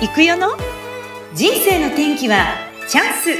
[0.00, 0.46] 行くよの？
[1.34, 2.54] 人生の天気は
[2.86, 3.30] チャンス。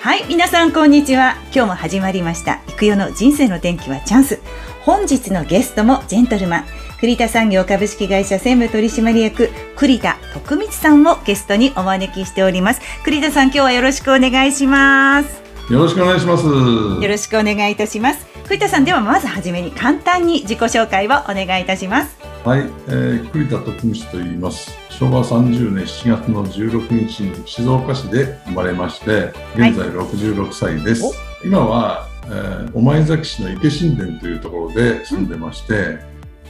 [0.00, 1.36] はい皆さんこんにちは。
[1.54, 2.60] 今日も始まりました。
[2.66, 4.40] 行くよの人生の天気はチャンス。
[4.80, 6.64] 本日のゲストもジェントルマン。
[6.98, 12.80] 栗田産業株式会社専務取締役栗田徳光さんをゲストにお招きしております。
[13.04, 15.40] 栗田さん今日はよろしくお願いします。
[15.72, 16.44] よろしくお願いします。
[16.44, 24.72] よろしくお願いいたします栗田さんではまずはじめに簡単に自己紹介をお願いいたしますはい、えー、栗田徳光と言います。
[24.90, 31.04] 昭和30年7月の16日に静岡市で生まれまして、現在66歳です。
[31.04, 31.12] お
[31.46, 36.00] 今は、えー、御前崎市の池新田というところで住んでまして、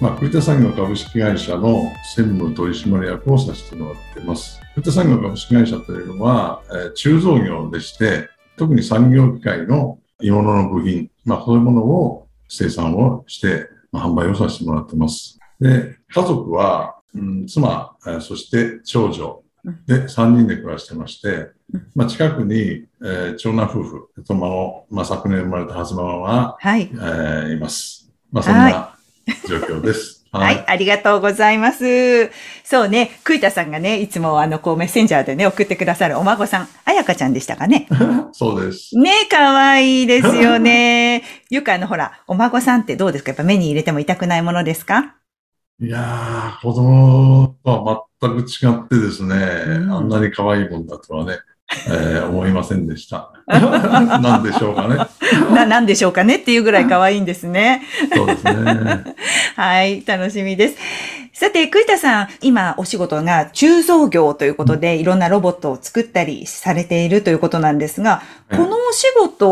[0.00, 4.62] まあ、栗田産業株式会社の専務取締役をさせてもらっています。
[4.74, 15.38] 栗田産業株式会社というのは、えー鋳造業でして、特に産業機械の鋳物の部品、まあ、そういうものを生産をして、まあ、販売をさせてもらってます。
[15.60, 19.42] で、家族は、うん、妻、えーそして長女
[19.86, 21.50] で3人で暮らしてまして、
[21.94, 28.10] まあ、近くに、えー長男夫婦、妻の、まあ、昨年生まれた初ママが、はいえーいます。
[28.30, 28.96] まあ、そんな
[29.48, 30.21] 状況です。
[30.32, 32.30] はい、ありがとうございます。
[32.64, 37.86] そうね、栗田さんがね、いつもあの、こう、メッセンジャーでね、送ってくださるお孫さん、あやかちゃんでしたかね？
[38.32, 38.96] そうです。
[38.96, 41.22] ね、かわいいですよね。
[41.50, 43.32] よくあの、ほら、お孫さんってどうですか？
[43.32, 45.16] やっぱ目に入れても痛くないものですか？
[45.80, 51.38] いやー、子供とは全く違ってですね、うんあんなに可愛いもんだとはね、
[51.88, 53.30] えー思いませんでした。
[53.46, 54.96] なんでしょうかね。
[55.54, 57.82] な、なんでしょうかねっていうぐらい可愛いんですね。
[58.14, 58.52] そうですね。
[59.56, 60.76] はい、楽しみです。
[61.34, 69.48] さて、栗田さん、今お仕事が鋳造業ということで、いろんなロボットを作ったりされているということなんですが、はいこのお仕事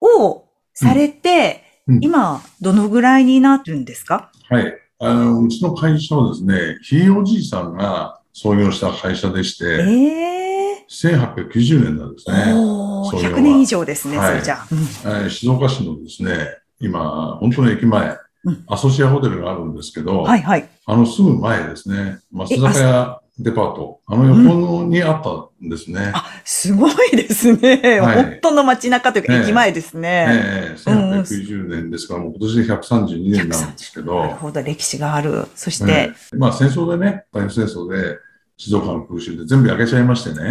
[0.00, 4.30] をされて、うんうん今、どのぐらいになるんですか？
[4.50, 4.74] はい。
[4.98, 10.45] あの、うちの会社はですね、ひいおじいさんが創業した会社でしえて、え
[10.90, 12.52] 1890年なんですね。
[12.54, 14.66] おー創業は100年以上ですね、はいそれじゃあ。
[14.70, 20.68] うんえー静岡市のですね、今、本当の駅前うん、アソシアホテルがあるんですけど、はいはい。
[20.86, 25.30] あのすぐ前ですね、松坂屋デパート、あの横にあった
[25.64, 26.12] んですね。
[26.14, 28.00] あ、すごいですね。
[28.00, 30.26] はい本当の街中というか、ええ駅前ですね。
[30.30, 35.46] ええ1890年ですから、もう今年で132年なんですけなるど、ほど、歴史がある。
[35.56, 38.18] そして、ええまあ戦争でね、太平洋戦争で
[38.56, 40.50] 静岡の空襲で全部焼けちゃいましてね。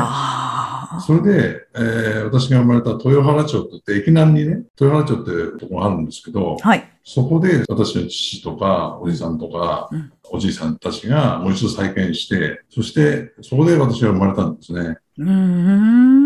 [1.06, 6.92] それで、えー私が生まれた豊原町って駅南にね、豊原町ってところがあるんですけど、はい。
[7.04, 14.98] そこで私の父とか、おじさんとか、うんおじいさんたちがもう一度再建して、そしてそこで私が生まれたんですね。
[15.20, 16.25] うーん。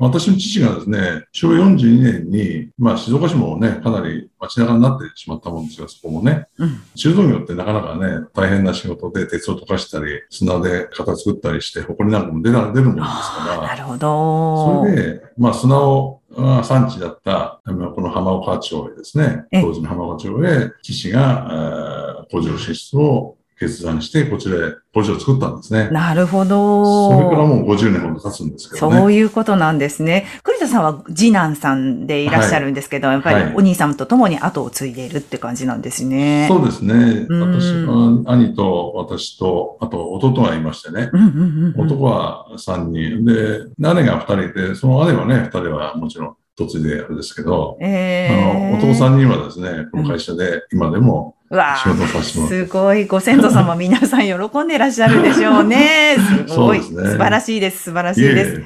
[0.00, 6.80] 私の父がですね、昭和42年に、まあ静岡市もね、かなり街中になってしまったもんですが、そこもね、うん。
[6.96, 14.82] 鋳造業ってなかなかね、大変な仕事で鉄を溶かしたり、砂で型作ったりして、埃なんかも出な出るもんですから、なるほど。
[14.82, 21.48] それで、まあ、砂を、あ産地だった、この浜岡町へですね、ええ当時の浜岡町へ、父が、
[21.84, 22.00] えー
[22.30, 25.90] 工場進出を決断して、こちらへ工場を作ったんですね。
[25.90, 27.46] なるほそれからど。
[27.46, 28.98] もう50年ほど経つんですけどね。
[28.98, 30.26] そういうことなんですね。
[30.42, 36.46] 栗田さんは次男さんでいらっしゃるんですけど、やっぱりはいお兄さんと共に後を継いでいるって感じなんですね。
[36.48, 37.26] そうですね。
[37.28, 41.10] うん私、あ兄と私と、あと弟がいましてね。
[41.12, 41.80] うんうんうんうん。
[41.86, 43.26] 男は3人。
[43.26, 53.06] で、姉が2人いて、その姉はね、2人はもちろん嫁いであれですけど、えあーの、男3人はですね、この会社で今でもうわ仕事をさせてもらってすごい。
[53.06, 56.16] ご先祖様 皆さん喜んでいらっしゃるでしょうね。
[56.46, 56.78] すごい。
[56.78, 57.84] ね素晴らしいです。
[57.84, 58.60] 素晴らしいです。
[58.60, 58.64] い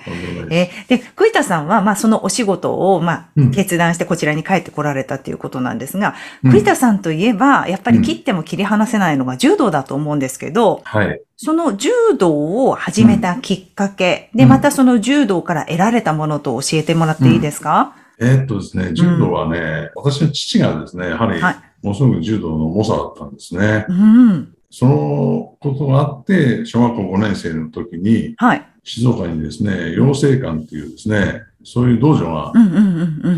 [0.51, 11.21] えで栗田さんは、まあ、そのお仕事を、まあうん、決断してこちらに帰ってこられたっていうことなんですが、うん栗田さんといえば、やっぱり切っても切り離せないのが柔道だと思うんですけど、はい。
[11.37, 23.85] その柔道を始めたきっかけ、で、うんまたその柔道から得られたものと教えてもらっていいですか、えーっとですね、柔道はね、私の父がですね、やはり、はいものすごく柔道の猛者だったんですね。
[23.89, 24.57] うん。
[24.71, 28.67] そのことがあって、小学校5年生の時に、はい。
[28.83, 32.53] 静岡にですね、養成館っていうですね、そういう道場が。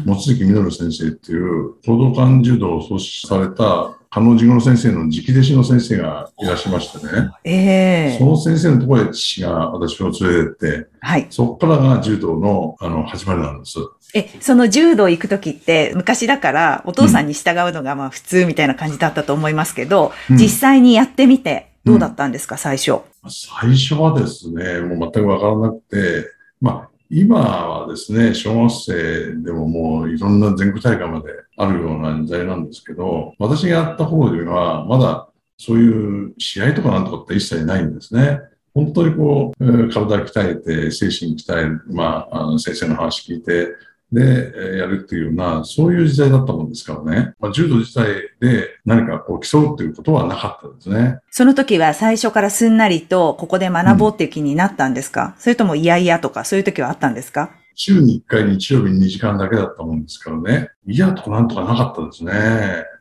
[0.06, 11.26] 望月実先生っていう、講道館柔道を創始された、加納治五郎先生の直弟子の先生がいらっしゃいましてね、ええその先生のところへ父が私を連れてって、はい。
[11.28, 13.78] そこからが柔道のあの始まりなんです。
[14.14, 23.00] え、その柔道行くときって、昔だからお父さんに従うのがまあ普通みたいな感じだったと思いますけど、うん実際にやってみてどうだったんですか、最初。
[23.29, 26.31] 最初はですね、もう全くわからなくて、
[26.61, 38.41] まあ、今はですね、小学生でももういろんな全国大会まであるような時代なんですけど、私がやった頃では、まだそういう試合とかなんとかって一切ないんですね。
[38.75, 43.69] 本当にこう、体鍛えて、精神鍛える、まあ、あの先生の話聞いて、
[44.12, 47.35] で、やるっていうような、そういう時代だったもんですからね。
[47.41, 51.19] まあ、柔道自体で何かこう競うっていうことはなかったですね。
[51.31, 57.50] その時は最初からすんなりと、ここで学ぼうっていう気になったんですか、うん、それともいやいやとか、そういう時はあったんですか？
[57.75, 60.70] 週に1回日曜日に2時間だけだったもんですからね。
[60.87, 62.32] いやとかなんとかなかったですね。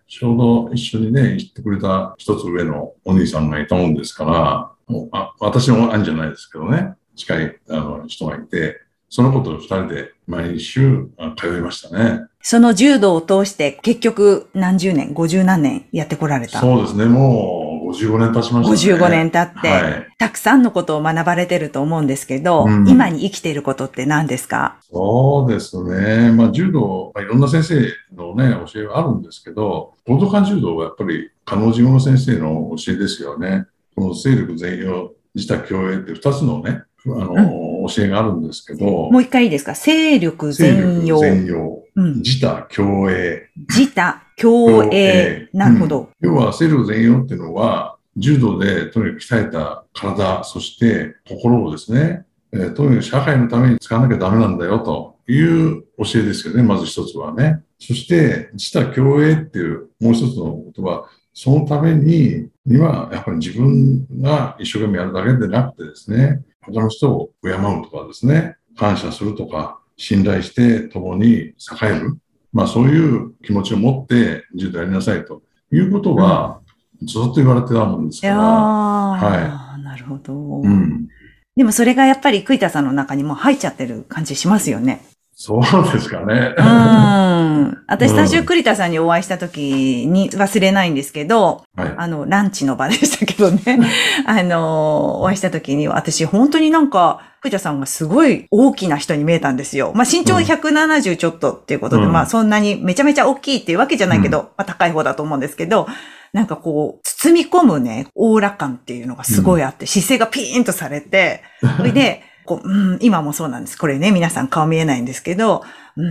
[0.08, 0.38] ちょう
[0.68, 8.82] ど一緒にね、行ってくれた一つ上のお兄さんがいたもんですから、もうあ私の兄じゃないですけどね、近いあの人がいて、
[9.16, 11.08] その子と二人で毎週
[11.38, 12.26] 通いましたね。
[12.42, 19.00] その柔道を通して結局何十年、五十何年やってこられたそうですね、もう55年経ちましたね。
[19.00, 24.80] 55年経って、はい、たくさんのことを学ばれてると思うんですけど、うん、今に生きていることって何ですか？
[24.82, 26.34] そうですね。
[26.34, 27.76] まあ柔道、まあ、いろんな先生
[28.22, 33.66] のね、教えがあるんですけど、高等感柔道はやっぱり、加納寺の先生の教えですよね。
[33.96, 38.86] この勢力全容、自他共栄って二つのね、あの、うん教えがあるんですけど。
[38.86, 39.74] もう一回いいですか？
[39.74, 41.20] 勢力全容。
[41.20, 41.84] 全容。
[41.96, 43.50] うん、自他共栄。
[43.70, 45.50] 自他共栄。
[45.54, 57.62] なるほど、うん、要は勢力全容っていうのは、柔道でとにかく鍛えた体、そして心をですね、えー、とにかく社会のために使わなきゃダメなんだよという教えですよね、まず一つはね。
[57.78, 71.54] そして、自他共栄っていうもう一つの言葉、そのために、には、やっぱり自分が一生懸命やるだけでなくてですね、他の人を敬うとかですね、感謝するとか、信頼して共に栄
[71.84, 72.18] える。
[72.52, 75.42] まあそういう気持ちを持って柔道やりなさいと
[75.72, 76.62] いうことは、
[77.02, 78.36] ずっと言われてたもんですから。
[78.38, 79.84] はい。
[79.84, 80.34] なるほど。
[80.34, 81.08] うん。
[81.56, 85.02] でもそれがやっぱり栗田さんの中にも入っちゃってる感じしますよね。
[85.38, 86.56] そうですかね。
[86.58, 87.78] うん。
[87.88, 93.80] 私、最初、栗田さんにお会いした時に忘れないんですけど、はい、あの、ランチの場でしたけどね。
[94.26, 99.92] あの、お会いした時に、私、本当になんか、栗田さんがすごい大きな人に見えたんですよ。
[99.94, 105.86] まあ、身長170ちょっとっていうことで、うん、まあ、そんなにめちゃめちゃ大きいっていうわけじゃないけど、うん、まあ、高い方だと思うんですけど、
[106.32, 111.44] なんかこう、包み込むね、オーラ感っていうのがすごいあって、うん、姿勢がピーンとされて、
[111.78, 113.78] それで、 こう、うん、今もそうなんです。
[113.78, 115.64] これね、皆さん顔見えないんですけど、
[115.98, 116.06] うん、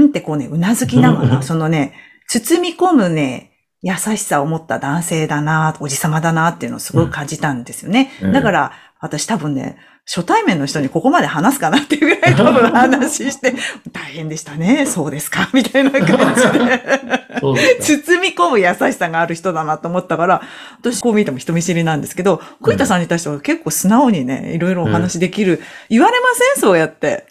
[0.00, 1.94] うんってこうね、うなずきながら、 そのね、
[2.28, 3.52] 包み込むね、
[3.82, 8.10] 優しさを持った男性だな、おじさまだなっていうのをすごい感じたんですよね。
[8.20, 9.76] うん、だから、私多分ね、
[10.08, 13.54] 初対面の人にここまで話すかなっていうぐらい多分話して、
[13.92, 16.80] 大変でしたね、そうですか、 みたいな感じで。
[17.80, 20.42] 包み込む優しさがある人だなと思ったから、
[20.80, 25.60] 私こう見ても人見知りなんですけど、栗田さんに対しては結構素直にね、いろいろお話できる。
[25.90, 26.62] 言われません？
[26.62, 27.26] そうやって。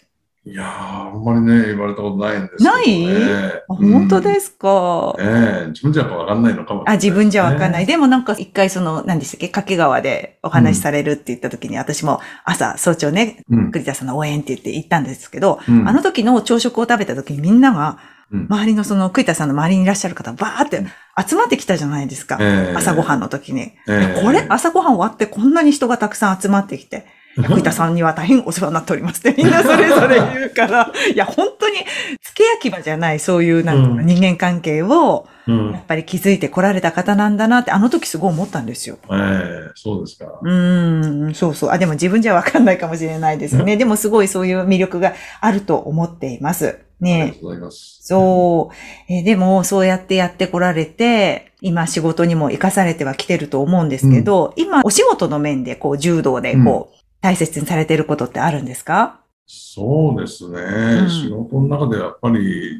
[0.47, 3.05] いやー、あんまりね、言われたことないんですけど、ね。
[3.07, 3.61] ない？
[3.67, 5.15] あ本当ですか？
[5.17, 7.87] ええ自分じゃやっぱわかんないのかも、ね、あ、自分じゃわかんない。
[7.87, 17.97] でもなんか一回その、何でしたっけ、掛川でお話しされるって言った時に、うん、私も朝、早朝ね、栗田さんの応援って言って行ったんですけど、うん、あの時の朝食を食べた時にみんなが、
[18.31, 20.83] 周りのその栗田さんの周りにいらっしゃる方、バーって
[21.27, 22.37] 集まってきたじゃないですか。
[22.39, 23.71] えー、朝ごはんの時に。
[23.87, 27.07] えー、これ、朝ごはん終わってこんなに人がたくさん集まってきて。
[27.35, 31.75] 栗田さんには大変お世話になっておりますって みんなそれぞれ言うから、いや、本当に、
[32.21, 38.97] 付け焼き場じゃない、そういう、なんか人間関係を、やっぱり気づいてこられた方なんだなって、あの時すごい思ったんですよ。
[39.05, 40.25] ええー、そうですか。
[40.41, 41.69] うん、そうそう。
[41.71, 43.77] あ、でも自分じゃわかんないかもしれないですね。
[43.77, 46.79] でもすごいそういう魅力があると思っています。
[46.99, 47.99] ねありがとうございます。
[48.01, 49.13] そう。
[49.13, 56.94] えー、でも、そうやってやってこられて、今仕事にも活かされてはきてると思うんですけど、うん、今お仕事の面でこう柔道でこう、
[57.25, 59.19] 大切にされていることってあるんですか？
[59.47, 62.77] そうですね、うん、仕事の中でやっぱり、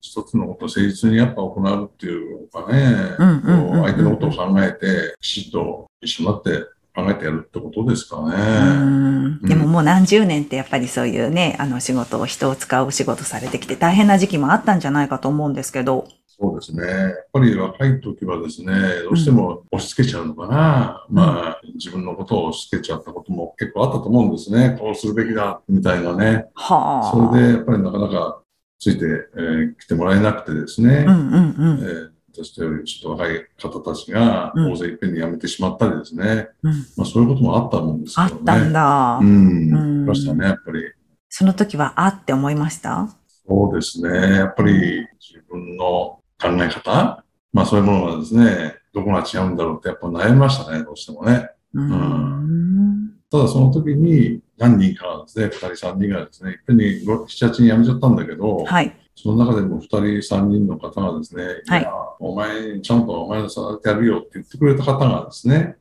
[0.00, 6.50] 一つのことを誠実にやっぱ行うっていうかね、相手のことを考えて、きちっと一緒になって
[6.94, 9.38] 考えてやるってことですかね。
[9.42, 16.06] でももう何十年ってやっぱりそういうね、あの仕事を人を使うお仕事されてきて大変な時期もあったんじゃないかと思うんですけど。
[16.40, 16.86] そうですね。
[16.86, 18.72] やっぱり若い時はですね、
[19.04, 21.06] どうしても押し付けちゃうのかな。
[21.08, 24.76] うん、まあ、自分のことを押し付けちゃったことも結構あったと思うんですね。
[24.78, 26.46] こうするべきだ、みたいなね。
[26.54, 27.10] はあ。
[27.10, 28.40] それで、やっぱりなかなか
[28.78, 31.04] ついて、えー、来てもらえなくてですね。
[31.08, 31.78] うんうんうん。
[31.80, 36.48] えー私とよりちょっと若い方たちが大勢いっぺんに辞めてしまったりですね。
[36.62, 38.32] うん、まあそういうこともあったもんですけどね。
[38.32, 39.18] あったんだ。
[39.20, 39.74] うん。
[39.74, 40.92] ありましたね、やっぱり。
[41.28, 43.08] その時はあって思いました？
[43.48, 44.36] そうですね。
[44.36, 44.72] やっぱり
[45.18, 51.50] 自分の考え方、まあそういうものがですね、どこが違うんだろうってやっぱ悩みましたね、どうしてもね。
[51.74, 58.96] うん、ただその時に何人かがですね、2人、3人がですね、いっぺんに7、8人辞めちゃったんだけど、はい。
[59.14, 61.88] その中でも2人、3人の方がですね、はい
[62.20, 65.76] お前、ちゃんとお前のてやるよって言ってくれた方がですね、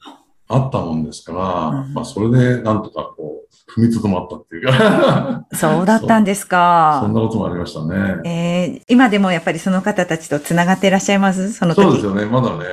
[0.50, 1.40] あったもんですから、
[1.80, 7.14] うんまあ、それでなんとかこう、踏みとどまったっていうか、 そうだったんですそかん。
[7.14, 8.22] なこともありましたね。
[8.24, 11.52] えー、今でもやっぱりその方たちとつながっていらっしゃいます？
[11.54, 11.84] その時。
[11.84, 12.64] そうですよね、まだね、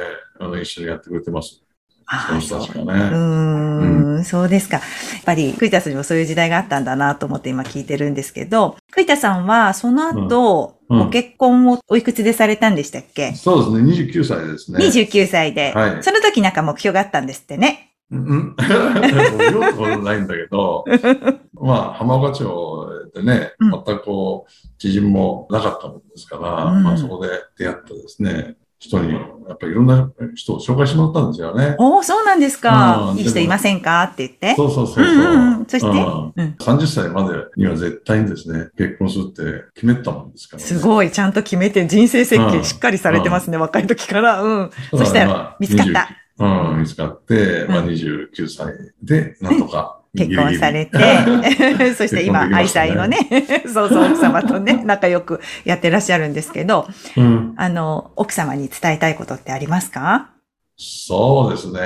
[0.41, 1.61] あの一緒にやってくれてます。
[2.07, 2.93] あその人たちがうね。
[2.93, 4.77] ーん、そうですか。
[4.77, 14.79] やっぱり、栗田さんにもそういう時代があったんだなと思って今聞いてるんですけど、栗田さんはその後、うんうんご結婚をおいくつでされたんでしたっけ、そうですね、29歳ですね。
[14.79, 17.93] ?29 歳で、はいその時なんか目標があったんですってね？
[18.11, 18.57] うん。
[19.53, 20.85] ようとないんだけど、
[21.55, 28.57] まあ、浜岡町でね、うん全くこう、知人もなかったもんですから、うんまあそこで出会ったですね、
[28.89, 29.19] 人に、や
[29.55, 31.75] っぱりいろんな人を紹介してもらったんですよね。
[31.79, 33.11] おお、そうなんですか。
[33.13, 34.55] うんいい人いませんかって言って。
[34.55, 35.05] そうそうそうそう。
[35.05, 35.87] うんうんうんそして？
[35.89, 39.43] うんうん30歳までには絶対にですね、結婚するって
[39.75, 40.69] 決めたもんですから、ね。
[40.69, 44.43] すごい、ちゃんと決めて人生設計うんしっかりされてますね、若い時から。
[44.43, 44.71] うん。
[44.93, 46.09] だそしたら、まあ見つかった。
[46.39, 50.01] 20うん、見つかって、まあうん29歳で、なんとか。
[50.17, 50.99] 結婚されて
[51.95, 53.19] そして今、愛妻のね、
[53.67, 60.31] そうそう、奥様とね、 仲良くやってらっしゃるんですけど、うんあの、奥様に伝えたいことってありますか？
[60.77, 61.81] そうですね。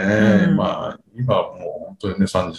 [0.48, 2.52] うんまあ、今はもう本当にね、30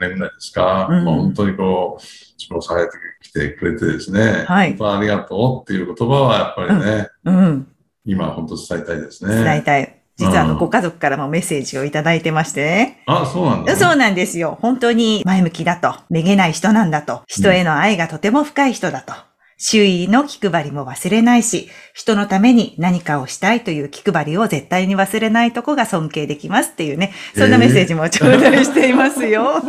[0.00, 0.86] 年ぐらいですか。
[0.90, 2.02] うんまあ本当にこう、
[2.42, 2.90] 指導されて
[3.22, 4.44] きてくれてですね。
[4.46, 7.68] はい本当にありがとうっていう言葉はやっぱりね、うん、
[8.06, 9.44] 今本当伝えたいですね。
[9.44, 9.99] 伝えたい。
[10.20, 13.02] 実はあの、うんご家族からもメッセージをいただいてましてね。
[13.06, 13.78] あ、そうなんだ、ね。
[13.78, 14.58] そうなんですよ。
[14.60, 15.94] 本当に前向きだと。
[16.10, 17.22] めげない人なんだと。
[17.26, 19.29] 人への愛がとても深い人だと。
[19.62, 29.60] 周囲の気配りも忘れないし、人のために何かをしたいという気配りを絶対に忘れないとこが尊敬できますっていうね、そんなメッセージも頂戴していますよ。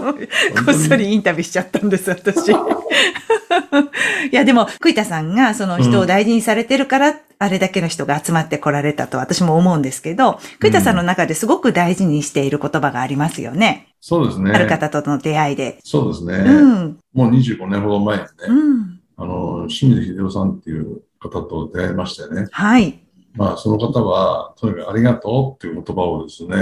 [0.66, 2.52] こっそりインタビューしちゃったんです、私。
[4.32, 13.88] いや、でも、栗田さんがその人を大事にされてるから、あれだけの人が集まってこられたと私も思うんですけど、栗田さんの中ですごく大事にしている言葉がありますよね。
[14.00, 14.52] そうですね。
[14.54, 15.80] ある方との出会いで。
[15.84, 16.36] そうですね。
[16.36, 16.98] うん。
[17.14, 19.01] もう25年ほど前にね、うん。
[19.22, 22.48] あの、清水秀夫さんっていう方と出会いましてね。
[22.52, 23.04] はい。
[23.36, 26.58] まあ、その方は、とにかくありがとうっていう言葉をですね、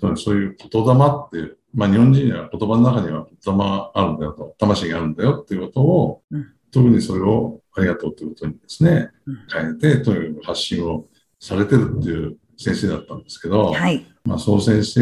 [0.00, 11.06] うんそういう言霊っていう、まあ、日本人には言葉の中には言霊があるんだよと、魂があるんだよっていうことを、うん特にそれをありがとうということにですねうん、変えて、とにかく発信を
[11.40, 14.04] されてるっていう先生だったんですけど、はい。
[14.24, 15.00] まあ、その先生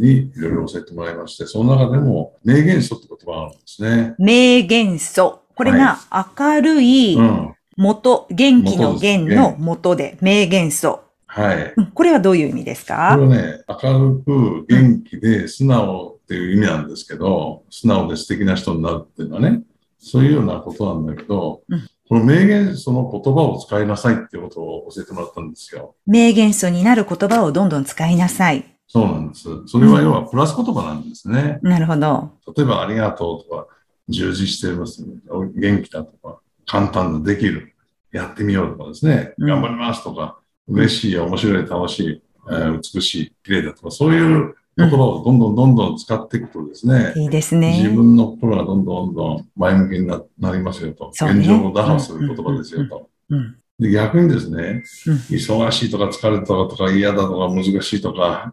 [0.00, 4.14] にいろいろ教えてもらいまして、その中でも、名言書って言葉があるんですね。
[4.18, 5.42] 名元素。
[5.58, 5.98] これが
[6.38, 7.54] 明るいうん。
[7.76, 11.00] 元、元気の元の元で、名元素。
[11.26, 11.74] はい。
[11.76, 19.62] うんこれはどういう意味ですこかれはね、明るく元気で素直っていう意味なんですけど、素直で素敵な人になるっていうのはね、
[19.98, 25.94] そういうようなことなんだけど、うんこの名言その言葉を使いなさいっていうことを教えてもらったんですよ。
[26.06, 28.64] 名元素になる言葉をどんどん使いなさい。
[28.86, 29.44] そうなんです。
[29.66, 31.58] それは要はプラス言葉なんですね。
[31.60, 32.32] なるほど。
[32.56, 33.66] 例えば、ありがとうとか、
[34.08, 35.14] 充実してます、ね、
[35.54, 37.74] 元気だとか、簡単だ、できる、
[38.12, 47.78] やってみようとかですね、うん頑張りますとか、嬉しい、面白い、楽しい、えー美しい、綺麗だとか、そういう言葉をどんどんどんどん使っていくとですね、いいですね。
[47.82, 51.10] 自分の心がどんどんどん前向きにななりますよと。
[51.26, 53.10] ね現状を打破する言葉ですよと。
[53.30, 53.56] うん。
[53.80, 58.52] で逆にですね、うん忙しいとか疲れたとか嫌だとか難しいとか、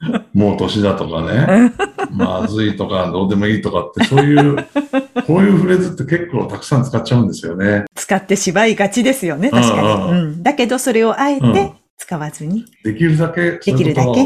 [0.32, 1.72] もう年だとかね、
[2.14, 4.56] まずいとかどうでもいいとかって、そういう、
[5.26, 7.84] こういうフレーズって結構たくさん使っちゃうんですよね。
[7.94, 9.80] 使ってしまいがちですよね、確かに。
[9.80, 10.42] うんうんうん。
[10.42, 12.64] だけど、それをあえうんて使わずに。
[12.84, 14.24] できるだけ、できるだけ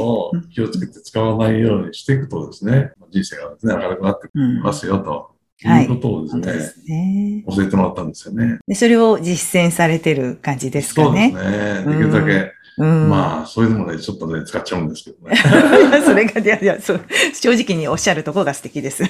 [0.55, 4.61] 気をつけて使わないようにしていくとですね、人生がですね、明るくなってきうん。
[4.63, 5.31] ますよと、
[5.65, 7.45] はいいうことをですね、本当ですね。
[7.57, 8.59] 教えてもらったんですよね。
[8.67, 11.41] で、それを実践されてる感じですかそうですね。
[11.41, 11.85] ね。
[11.87, 13.09] できるだけ、うん。
[13.11, 15.37] まあ、そういうのもね、ちょっとね、使っちゃうんですけどね。
[16.05, 17.01] それが、いやいや、そう、
[17.35, 19.05] 正直におっしゃるところが素敵です。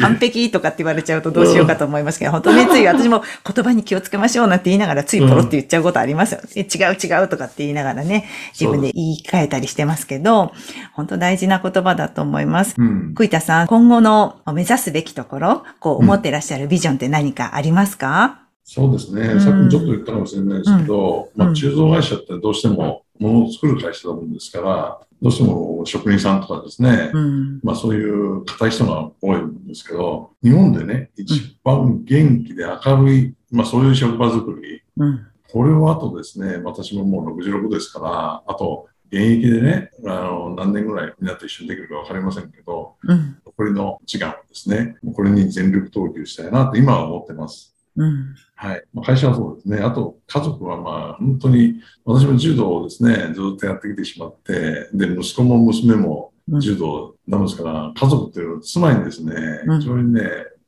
[0.00, 6.40] 完璧とかって言われちゃうとどうしようかと思いますけど、本当ね、つい私も言葉に気をつけましょうなんて言いながらついポロって言っちゃうことありますよ。
[6.54, 8.28] え違う違うとかって言いながらね、
[8.58, 10.52] 自分で言い換えたりしてますけど、
[10.92, 12.74] 本当大事な言葉だと思います。
[12.78, 13.14] うん。
[13.14, 19.22] 栗田さん、今後の目指すべきところ、こう思ってらっしゃるビジョンって何かありますか、そうですね。
[19.22, 27.60] うんさっきもちょっと言ったかもしれないですけど、うんまあ、鋳造会社ってどうしても物を作る会社だもんですから、どうしても職人さんとかですね、うん。
[27.62, 35.26] まあそういう硬い人が多いんですけど、日本でね、一番元気で明るい、まあそういう職場作り、うん。
[35.52, 43.36] これをあとですね、私ももう66ですから、あと現役でね、あの何年ぐらいみんなと一緒にできるかわかりませんけど、うん。
[43.44, 47.71] 残りの時間をですね、これに全力投球したいなと今は思ってます。
[47.96, 48.34] うん。
[48.54, 48.84] はい。
[48.94, 49.78] まあ、会社はそうですね。
[49.78, 59.34] あと、家族はまあ、本当に、私も柔道をですね、ずっとやってきてしまって、で、息子も娘もうん柔道なんですから、家族っていうのは妻にですね、
[59.66, 60.22] うん非常にね、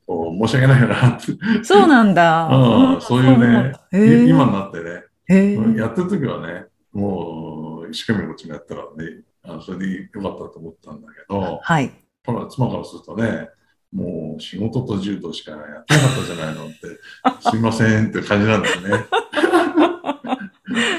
[0.05, 2.47] こう、申し訳ないなって、そうなんだ。
[2.95, 3.73] うんそういうね
[4.27, 11.91] 今になってね、やってる時はね、もう、一生懸命こっちがやったからね、あそれでよかったと思ったんだけど、はい。
[12.25, 13.49] ほら、妻からするとね、
[13.93, 16.75] もう仕事と柔道しかやってなかったじゃないのって、
[17.49, 19.05] すいませんって感じなんですね。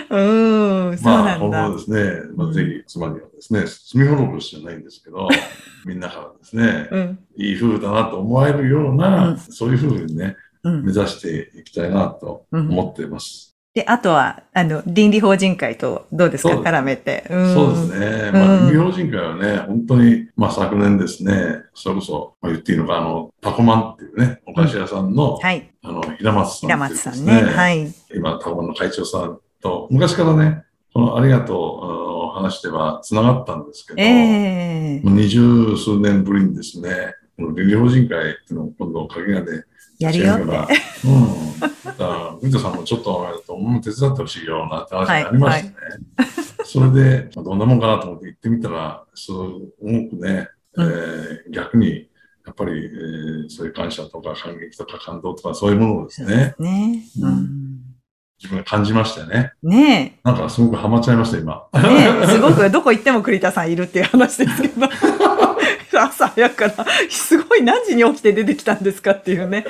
[0.08, 1.58] うん、そうまあ、なんだ。
[1.58, 5.28] 今後ですね、まあ、うんぜひ妻にはですね、罪滅ぼしじゃないんですけど、
[5.84, 7.18] みんなからですね、うん。
[7.36, 10.92] いい夫婦だなと思われるような、うんそういう夫婦にね、うん目。
[10.92, 13.55] 指していきたいなと思っています。
[13.76, 16.54] で、あとは、あの、倫理法人会とどうですか？
[16.54, 17.26] 絡めて。
[17.28, 18.30] うんそうですね。
[18.32, 25.70] まあ、うん医療人会はね、本当に、まあ、昨年ですね、それこそ、まあ、言っていいのか、あの、タコマンっていうね、お菓子屋さんの、はい。
[25.82, 27.42] あの、平松さん平っていうです松さんね。
[27.52, 27.94] はい。
[28.14, 30.62] 今、タコマンの会長さんと、昔からね、
[30.94, 36.88] このありがとうお話では繋がったんですけど、ええもう二十数年ぶりにですね、
[37.36, 39.64] この倫理法人会っていうのを今度、鍵屋で
[39.98, 40.44] やるよって。
[40.44, 41.60] うん。
[41.60, 43.14] だから、藤田さんもちょっと、
[43.48, 45.74] お前も手伝ってほしいよなって話になりましてね。
[46.64, 50.48] それで、まあどんなもんかなと思って行ってみたら、そう、多くね、
[50.78, 52.08] えー逆に、
[52.44, 57.04] やっぱり、えーそういう感謝とか感激とか感動とかそういうものをですね、ね。
[57.20, 57.76] ううん
[58.38, 59.52] 自分が感じましてね。
[59.62, 61.66] ねなんかすごくハマっちゃいました、今。
[61.74, 61.80] え。
[61.80, 61.88] ね
[62.22, 62.26] え。
[62.26, 64.86] すごく、どこ行っても栗田さんいるっていう話ですけど。
[66.02, 69.66] 朝早くから、すごい何時に起きて出てきたんですかっていうね。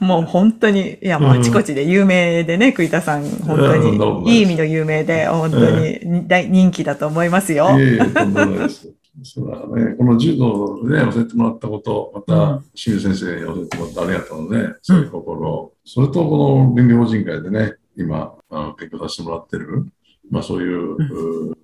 [0.00, 7.78] もう本当に、いやもうあちこちで有名でね、栗田さん、本当に、いい意味の有名で、本当に大人気だと思いますよ。
[7.78, 8.88] いえいえ、とんでもないです。
[9.22, 19.86] そうだね、この柔道で教えてもらったこと、またうん、清水先生に教えてもらってありがとうので、そういう心、それとこの倫理法人会でね、今、あの勉強させてもらってる、
[20.30, 21.56] まあそういう、う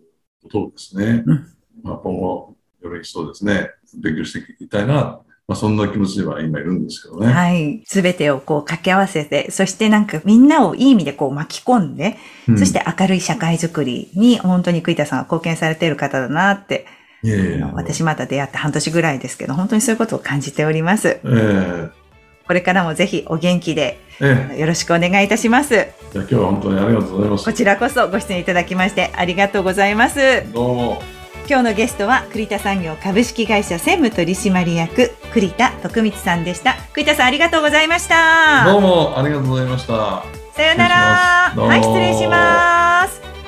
[0.42, 1.46] ことをですね、うん。
[1.82, 3.70] まあ今後、より一層ですね、
[4.02, 7.32] 勉強していきたいな、まあそんな気持ちでは今いるんですけどね。
[7.32, 7.82] はい。
[7.84, 12.16] すべてをこう掛け合わせて、そしてなんかみんなをいい意味でこう巻き込んで、
[12.48, 16.86] うんそして明るい社会づくりに本当に栗田さんは貢献されている方だなって、
[17.22, 21.08] いえいえあの私まだ出会って半年ぐらいですけど、本当にそういうことを感じております。
[21.08, 22.00] ええ
[22.46, 25.70] これからもぜひお元気でええよろしくお願いいたします。
[25.70, 27.52] じゃあ今日は本当にありがとうございますこ。
[27.52, 30.18] ちらこそご出演いただきましてありがとうございます。
[30.52, 31.19] どうも。
[31.50, 36.76] 今日のゲストは栗田産業株式会社専務取締役栗田徳光さんでした。
[36.92, 38.64] 栗田さんありがとうございました。
[38.64, 40.22] どうもありがとうございました。
[40.54, 41.52] さようなら。
[41.56, 43.39] はい、失礼します。